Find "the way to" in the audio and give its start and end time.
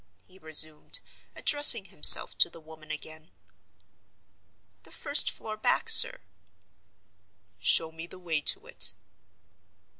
8.07-8.65